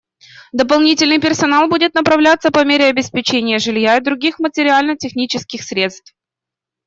[0.51, 6.15] Дополнительный персонал будет направляться по мере обеспечения жилья и других материально-технических средств.